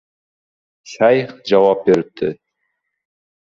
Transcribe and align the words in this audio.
Shayx 0.93 1.35
javob 1.51 1.79
beribdi: 1.91 2.31